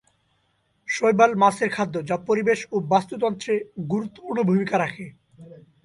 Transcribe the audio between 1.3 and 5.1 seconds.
মাছের খাদ্য, যা পরিবেশ ও বাস্তুতন্ত্রে গুরুত্বপূর্ণ ভুমিকা রাখে।